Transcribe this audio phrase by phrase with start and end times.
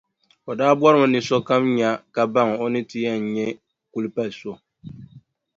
[0.49, 3.45] O daa bɔrimi ni sokam nya ka baŋ o ni ti yɛn nyɛ
[3.91, 4.51] kulipalʼ so.